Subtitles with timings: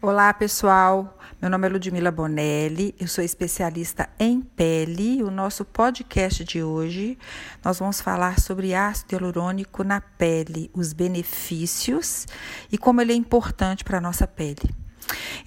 [0.00, 1.18] Olá, pessoal.
[1.42, 5.24] Meu nome é Ludmila Bonelli, eu sou especialista em pele.
[5.24, 7.18] O nosso podcast de hoje
[7.64, 12.28] nós vamos falar sobre ácido hialurônico na pele, os benefícios
[12.70, 14.72] e como ele é importante para a nossa pele.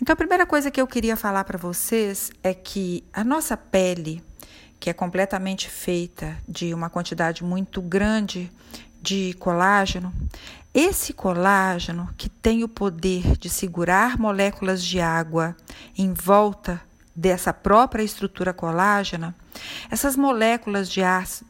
[0.01, 4.21] Então, a primeira coisa que eu queria falar para vocês é que a nossa pele,
[4.81, 8.51] que é completamente feita de uma quantidade muito grande
[9.01, 10.13] de colágeno,
[10.73, 15.55] esse colágeno, que tem o poder de segurar moléculas de água
[15.97, 16.81] em volta
[17.15, 19.35] dessa própria estrutura colágena,
[19.89, 21.01] essas moléculas de,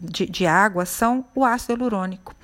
[0.02, 2.36] de, de água são o ácido hialurônico.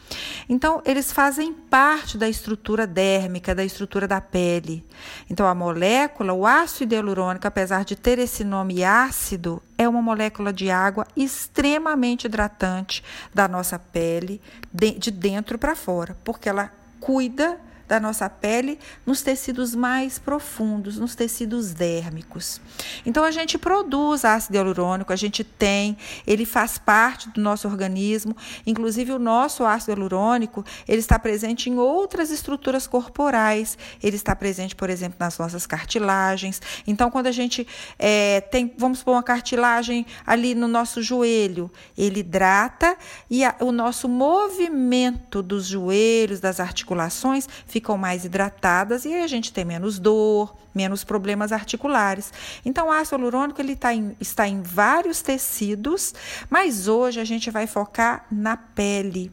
[0.50, 4.86] Então, eles fazem parte da estrutura dérmica, da estrutura da pele.
[5.30, 10.54] Então, a molécula, o ácido hialurônico, apesar de ter esse nome ácido, é uma molécula
[10.54, 18.00] de água extremamente hidratante da nossa pele, de dentro para fora, porque ela cuida da
[18.00, 22.60] nossa pele nos tecidos mais profundos, nos tecidos dérmicos.
[23.06, 28.36] Então a gente produz ácido hialurônico, a gente tem, ele faz parte do nosso organismo,
[28.66, 34.76] inclusive o nosso ácido hialurônico, ele está presente em outras estruturas corporais, ele está presente,
[34.76, 36.62] por exemplo, nas nossas cartilagens.
[36.86, 37.66] Então quando a gente
[37.98, 42.98] é, tem, vamos pôr uma cartilagem ali no nosso joelho, ele hidrata
[43.30, 47.48] e a, o nosso movimento dos joelhos, das articulações,
[47.78, 52.34] ficam mais hidratadas e aí a gente tem menos dor, menos problemas articulares.
[52.66, 56.14] Então, o ácido hialurônico ele tá em, está em vários tecidos,
[56.50, 59.32] mas hoje a gente vai focar na pele.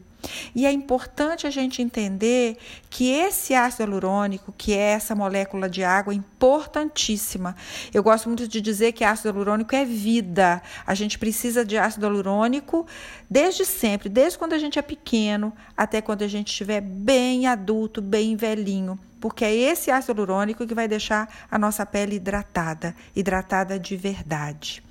[0.55, 2.57] E é importante a gente entender
[2.89, 7.55] que esse ácido hialurônico, que é essa molécula de água importantíssima,
[7.93, 10.61] eu gosto muito de dizer que ácido hialurônico é vida.
[10.85, 12.85] A gente precisa de ácido hialurônico
[13.29, 18.01] desde sempre, desde quando a gente é pequeno até quando a gente estiver bem adulto,
[18.01, 23.79] bem velhinho porque é esse ácido hialurônico que vai deixar a nossa pele hidratada, hidratada
[23.79, 24.83] de verdade.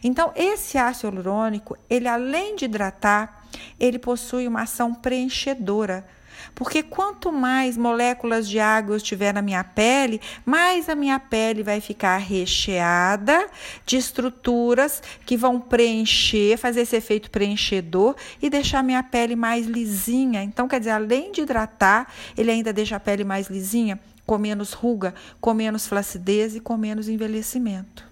[0.00, 3.39] Então, esse ácido hialurônico, ele além de hidratar,
[3.78, 6.06] ele possui uma ação preenchedora.
[6.54, 11.62] Porque quanto mais moléculas de água eu tiver na minha pele, mais a minha pele
[11.62, 13.46] vai ficar recheada
[13.86, 19.66] de estruturas que vão preencher, fazer esse efeito preenchedor e deixar a minha pele mais
[19.66, 20.42] lisinha.
[20.42, 24.72] Então, quer dizer, além de hidratar, ele ainda deixa a pele mais lisinha, com menos
[24.72, 28.09] ruga, com menos flacidez e com menos envelhecimento.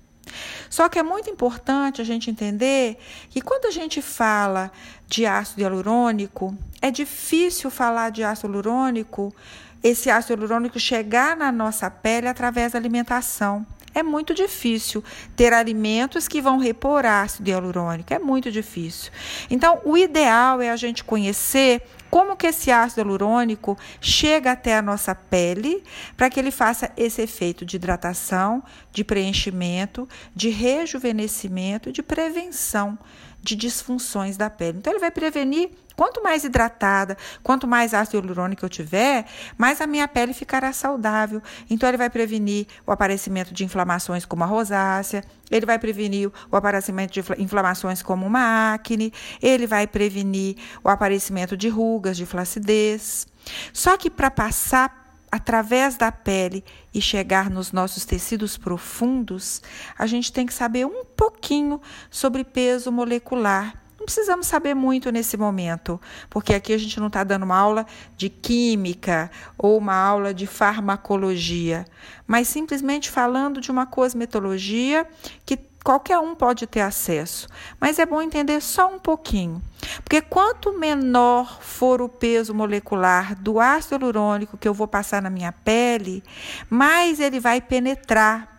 [0.69, 2.99] Só que é muito importante a gente entender
[3.31, 4.71] que quando a gente fala
[5.07, 9.35] de ácido hialurônico, é difícil falar de ácido hialurônico,
[9.83, 13.67] esse ácido hialurônico chegar na nossa pele através da alimentação.
[13.95, 15.03] É muito difícil
[15.35, 19.11] ter alimentos que vão repor ácido hialurônico, é muito difícil.
[19.51, 24.83] Então, o ideal é a gente conhecer como que esse ácido hialurônico chega até a
[24.83, 25.83] nossa pele
[26.17, 32.99] para que ele faça esse efeito de hidratação, de preenchimento, de rejuvenescimento, de prevenção
[33.43, 34.79] de disfunções da pele.
[34.79, 39.27] Então, ele vai prevenir Quanto mais hidratada, quanto mais ácido hialurônico eu tiver,
[39.57, 41.43] mais a minha pele ficará saudável.
[41.69, 46.57] Então, ele vai prevenir o aparecimento de inflamações como a rosácea, ele vai prevenir o
[46.57, 49.13] aparecimento de inflamações como uma acne,
[49.43, 50.55] ele vai prevenir
[50.85, 53.27] o aparecimento de rugas, de flacidez.
[53.73, 54.98] Só que para passar
[55.31, 59.63] através da pele e chegar nos nossos tecidos profundos,
[59.99, 61.81] a gente tem que saber um pouquinho
[62.11, 63.75] sobre peso molecular.
[64.05, 66.01] Precisamos saber muito nesse momento,
[66.31, 67.85] porque aqui a gente não está dando uma aula
[68.17, 71.85] de química ou uma aula de farmacologia,
[72.27, 75.07] mas simplesmente falando de uma cosmetologia
[75.45, 77.49] que qualquer um pode ter acesso,
[77.81, 79.63] mas é bom entender só um pouquinho.
[80.03, 85.31] Porque quanto menor for o peso molecular do ácido hialurônico que eu vou passar na
[85.31, 86.23] minha pele,
[86.69, 88.59] mais ele vai penetrar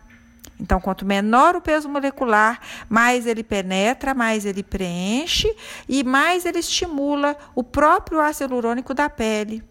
[0.60, 2.60] então, quanto menor o peso molecular,
[2.90, 5.56] mais ele penetra, mais ele preenche
[5.88, 9.64] e mais ele estimula o próprio ácido hialurônico da pele.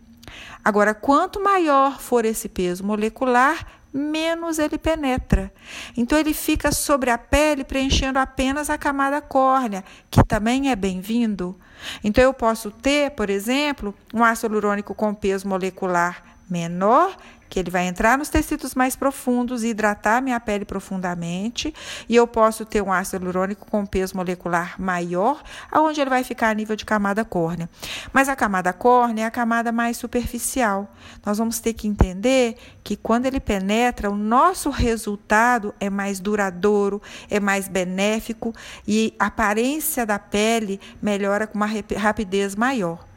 [0.64, 5.52] Agora, quanto maior for esse peso molecular, menos ele penetra.
[5.96, 11.58] Então, ele fica sobre a pele preenchendo apenas a camada córnea, que também é bem-vindo.
[12.02, 17.16] Então, eu posso ter, por exemplo, um ácido hialurônico com peso molecular menor
[17.48, 21.74] que ele vai entrar nos tecidos mais profundos e hidratar minha pele profundamente,
[22.08, 26.50] e eu posso ter um ácido hialurônico com peso molecular maior, aonde ele vai ficar
[26.50, 27.68] a nível de camada córnea.
[28.12, 30.92] Mas a camada córnea é a camada mais superficial.
[31.24, 37.00] Nós vamos ter que entender que quando ele penetra, o nosso resultado é mais duradouro,
[37.30, 38.54] é mais benéfico
[38.86, 43.07] e a aparência da pele melhora com uma rapidez maior.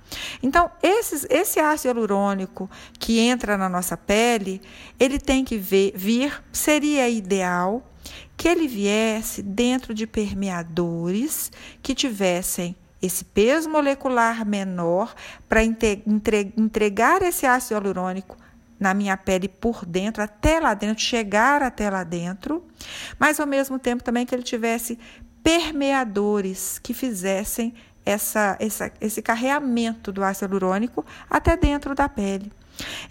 [0.41, 2.69] Então, esses, esse ácido hialurônico
[2.99, 4.61] que entra na nossa pele,
[4.99, 7.85] ele tem que ver, vir, seria ideal
[8.35, 15.13] que ele viesse dentro de permeadores que tivessem esse peso molecular menor
[15.49, 18.37] para entregar esse ácido hialurônico
[18.79, 22.65] na minha pele por dentro, até lá dentro, chegar até lá dentro,
[23.19, 24.97] mas ao mesmo tempo também que ele tivesse
[25.43, 27.73] permeadores que fizessem
[28.05, 32.51] essa, essa, esse carreamento do ácido hialurônico até dentro da pele.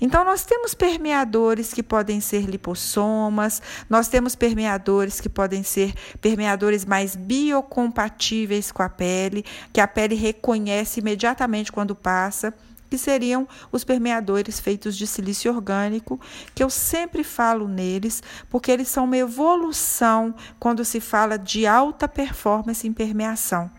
[0.00, 6.84] Então, nós temos permeadores que podem ser lipossomas, nós temos permeadores que podem ser permeadores
[6.84, 12.52] mais biocompatíveis com a pele, que a pele reconhece imediatamente quando passa
[12.90, 16.20] que seriam os permeadores feitos de silício orgânico,
[16.52, 18.20] que eu sempre falo neles,
[18.50, 23.70] porque eles são uma evolução quando se fala de alta performance em permeação.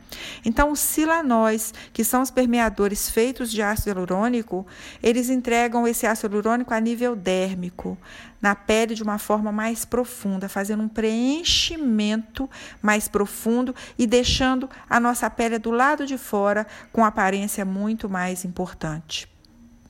[0.46, 4.66] Então, os silanóis, que são os permeadores feitos de ácido hialurônico,
[5.02, 7.98] eles entregam esse ácido hialurônico a nível dérmico,
[8.42, 12.50] na pele de uma forma mais profunda, fazendo um preenchimento
[12.82, 18.44] mais profundo e deixando a nossa pele do lado de fora com aparência muito mais
[18.44, 19.32] importante.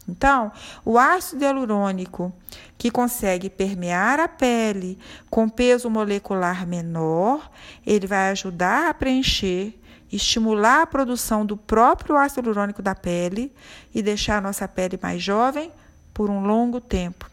[0.07, 0.51] Então,
[0.83, 2.33] o ácido hialurônico,
[2.77, 4.97] que consegue permear a pele
[5.29, 7.49] com peso molecular menor,
[7.85, 9.79] ele vai ajudar a preencher
[10.11, 13.53] estimular a produção do próprio ácido hialurônico da pele
[13.93, 15.71] e deixar a nossa pele mais jovem
[16.13, 17.29] por um longo tempo.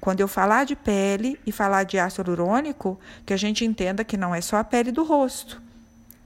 [0.00, 4.16] Quando eu falar de pele e falar de ácido hialurônico, que a gente entenda que
[4.16, 5.60] não é só a pele do rosto,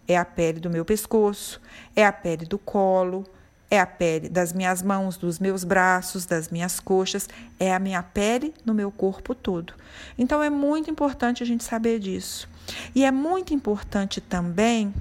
[0.07, 1.61] é a pele do meu pescoço,
[1.97, 3.25] é a pele do colo,
[3.71, 7.27] é a pele das minhas mãos, dos meus braços, das minhas coxas,
[7.59, 9.73] é a minha pele no meu corpo todo.
[10.19, 12.47] Então é muito importante a gente saber disso.
[12.95, 14.93] E é muito importante também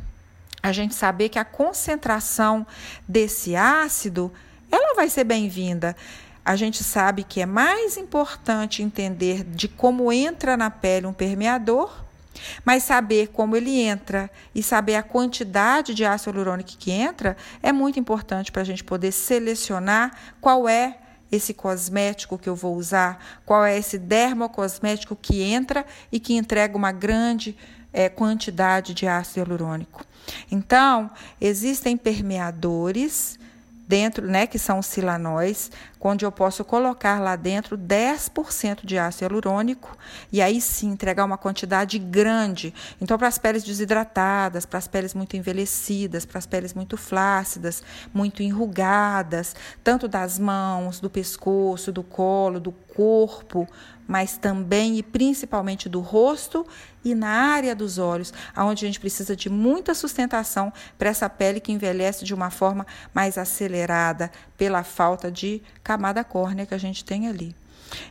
[0.62, 2.66] a gente saber que a concentração
[3.08, 4.32] desse ácido,
[4.72, 5.96] ela vai ser bem-vinda.
[6.44, 12.04] A gente sabe que é mais importante entender de como entra na pele um permeador,
[12.66, 17.72] mas saber como ele entra e saber a quantidade de ácido hialurônico que entra é
[17.72, 20.98] muito importante para a gente poder selecionar qual é
[21.32, 26.76] esse cosmético que eu vou usar, qual é esse dermocosmético que entra e que entrega
[26.76, 27.56] uma grande
[27.94, 30.06] é, quantidade de ácido hialurônico.
[30.52, 31.10] Então,
[31.40, 33.40] existem permeadores
[33.88, 35.70] dentro, né, que são os silanóis,
[36.10, 39.96] onde eu posso colocar lá dentro 10% de ácido hialurônico
[40.32, 42.74] e aí sim entregar uma quantidade grande.
[43.00, 47.84] Então, para as peles desidratadas, para as peles muito envelhecidas, para as peles muito flácidas,
[48.14, 53.68] muito enrugadas, tanto das mãos, do pescoço, do colo, do corpo,
[54.08, 56.68] mas também e principalmente do rosto
[57.04, 61.60] e na área dos olhos, aonde a gente precisa de muita sustentação para essa pele
[61.60, 67.04] que envelhece de uma forma mais acelerada pela falta de camada córnea que a gente
[67.04, 67.54] tem ali.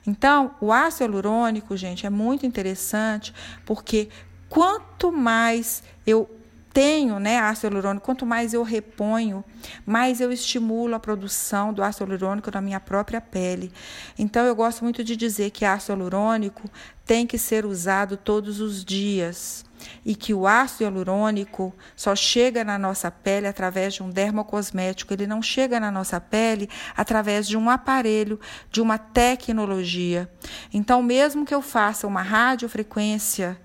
[0.06, 3.32] Então, o ácido hialurônico, gente, é muito interessante
[3.65, 4.11] porque
[4.50, 6.29] quanto mais eu
[6.72, 9.44] tenho né, ácido hialurônico, quanto mais eu reponho,
[9.84, 13.72] mais eu estimulo a produção do ácido hialurônico na minha própria pele.
[14.19, 16.70] Então, eu gosto muito de dizer que ácido hialurônico
[17.05, 19.64] tem que ser usado todos os dias
[20.05, 25.26] e que o ácido hialurônico só chega na nossa pele através de um dermocosmético, ele
[25.26, 28.38] não chega na nossa pele através de um aparelho,
[28.70, 30.31] de uma tecnologia.
[30.72, 33.58] Então, mesmo que eu faça uma radiofrequência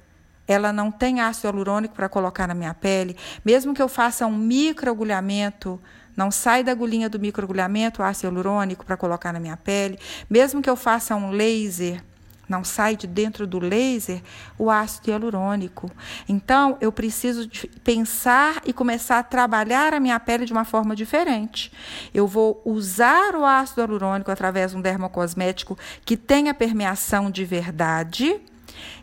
[0.48, 4.38] ela não tem ácido hialurônico para colocar na minha pele, mesmo que eu faça um
[4.38, 5.80] microagulhamento,
[6.16, 10.00] não sai da agulhinha do microagulhamento ácido hialurônico para colocar na minha pele,
[10.30, 12.02] mesmo que eu faça um laser,
[12.48, 14.22] não sai de dentro do laser
[14.58, 15.92] o ácido hialurônico.
[16.30, 17.50] Então, eu preciso
[17.84, 21.72] pensar e começar a trabalhar a minha pele de uma forma diferente.
[22.14, 28.40] Eu vou usar o ácido hialurônico através de um dermocosmético que tenha permeação de verdade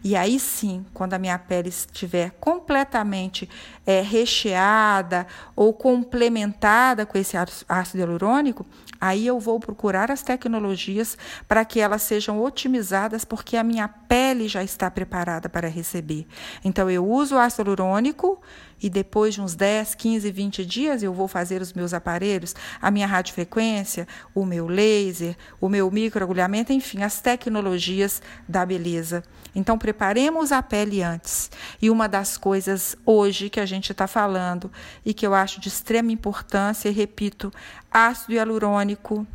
[0.03, 3.49] e aí sim, quando a minha pele estiver completamente
[3.87, 7.37] é, recheada ou complementada com esse
[7.69, 8.67] ácido hialurônico,
[9.01, 11.17] aí eu vou procurar as tecnologias
[11.49, 16.27] para que elas sejam otimizadas, porque a minha pele já está preparada para receber.
[16.63, 18.39] Então, eu uso o ácido hialurônico
[18.83, 22.91] e depois de uns 10, 15, 20 dias eu vou fazer os meus aparelhos, a
[22.91, 29.25] minha radiofrequência, o meu laser, o meu microagulhamento, enfim, as tecnologias da beleza.
[29.55, 31.51] Então, preparemos a pele antes.
[31.81, 34.71] E uma das coisas hoje que a gente está falando
[35.07, 37.51] e que eu acho de extrema importância, e repito,
[37.91, 39.27] ácido hialurônico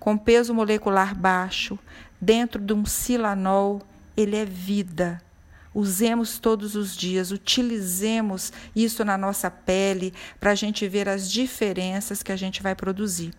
[0.00, 1.78] com peso molecular baixo,
[2.18, 3.82] dentro de um silanol,
[4.16, 5.20] ele é vida.
[5.74, 12.22] usemos todos os dias, utilizemos isso na nossa pele para a gente ver as diferenças
[12.22, 13.32] que a gente vai produzir.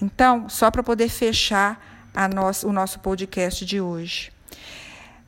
[0.00, 2.10] Então, só para poder fechar
[2.64, 4.30] o nosso podcast de hoje.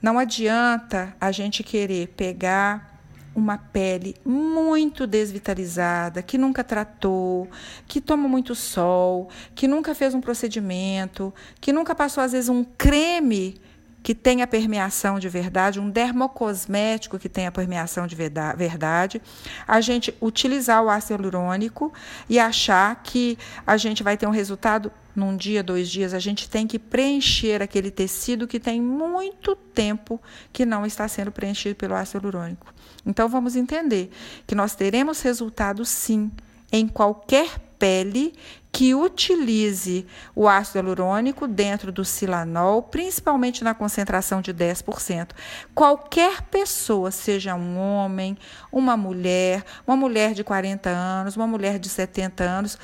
[0.00, 2.92] Não adianta a gente querer pegar
[3.34, 7.48] uma pele muito desvitalizada, que nunca tratou,
[7.88, 12.62] que toma muito sol, que nunca fez um procedimento, que nunca passou, às vezes, um
[12.62, 13.60] creme
[14.04, 19.20] que tenha permeação de verdade, um dermocosmético que tenha permeação de verdade,
[19.66, 21.90] a gente utilizar o ácido hialurônico
[22.28, 26.50] e achar que a gente vai ter um resultado num dia, dois dias, a gente
[26.50, 30.20] tem que preencher aquele tecido que tem muito tempo
[30.52, 32.74] que não está sendo preenchido pelo ácido hialurônico.
[33.06, 34.10] Então vamos entender
[34.46, 36.30] que nós teremos resultado sim
[36.72, 38.34] em qualquer pele
[38.74, 40.04] que utilize
[40.34, 45.30] o ácido hialurônico dentro do silanol, principalmente na concentração de 10%.
[45.72, 48.36] Qualquer pessoa, seja um homem,
[48.72, 52.76] uma mulher, uma mulher de 40 anos, uma mulher de 70 anos,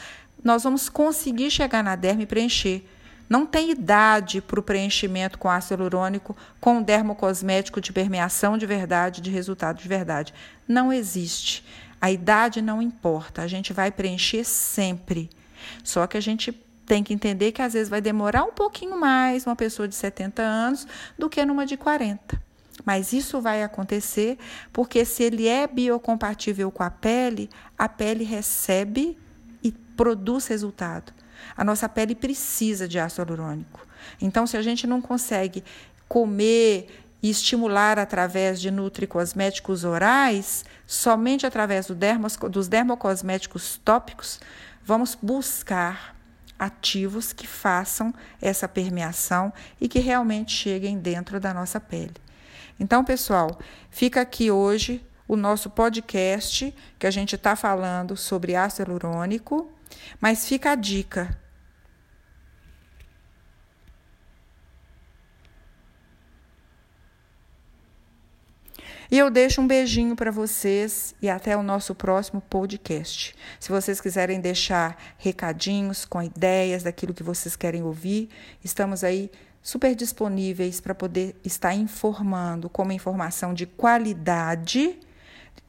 [0.45, 2.87] nós vamos conseguir chegar na derme e preencher.
[3.29, 9.21] Não tem idade para o preenchimento com ácido hialurônico com dermocosmético de permeação de verdade,
[9.21, 10.33] de resultado de verdade.
[10.69, 11.65] Não existe.
[12.01, 15.29] A idade não importa, a gente vai preencher sempre.
[15.85, 16.53] Só que a gente
[16.87, 20.43] tem que entender que às vezes vai demorar um pouquinho mais uma pessoa de 70
[20.43, 20.87] anos
[21.19, 22.43] do que numa de 40.
[22.85, 24.39] Mas isso vai acontecer
[24.73, 29.19] porque se ele é biocompatível com a pele, a pele recebe
[30.01, 31.13] produz resultado.
[31.55, 33.87] A nossa pele precisa de ácido hialurônico.
[34.19, 35.63] Então, se a gente não consegue
[36.09, 44.41] comer e estimular através de nutricosméticos orais, somente através do dermos, dos dermocosméticos tópicos,
[44.85, 46.17] vamos buscar
[46.59, 52.15] ativos que façam essa permeação e que realmente cheguem dentro da nossa pele.
[52.79, 53.59] Então, pessoal,
[53.91, 59.71] fica aqui hoje o nosso podcast que a gente está falando sobre ácido hialurônico
[60.21, 61.37] mas fica a dica.
[69.11, 73.35] E eu deixo um beijinho para vocês e até o nosso próximo podcast.
[73.59, 78.29] Se vocês quiserem deixar recadinhos com ideias daquilo que vocês querem ouvir,
[78.63, 79.29] estamos aí
[79.61, 84.97] super disponíveis para poder estar informando com uma informação de qualidade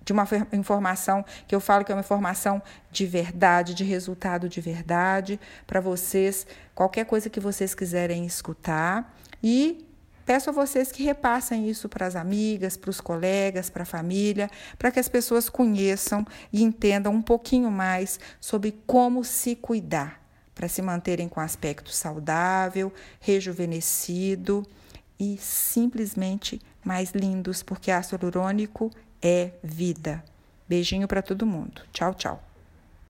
[0.04, 4.60] de uma informação que eu falo que é uma informação de verdade, de resultado de
[4.60, 9.16] verdade, para vocês, qualquer coisa que vocês quiserem escutar.
[9.44, 9.86] E
[10.26, 14.50] peço a vocês que repassem isso para as amigas, para os colegas, para a família,
[14.78, 20.22] para que as pessoas conheçam e entendam um pouquinho mais sobre como se cuidar,
[20.54, 24.66] para se manterem com aspecto saudável, rejuvenescido
[25.20, 30.24] e simplesmente mais lindos, porque ácido hialurônico é vida.
[30.68, 31.82] Beijinho para todo mundo.
[31.92, 32.51] Tchau, tchau.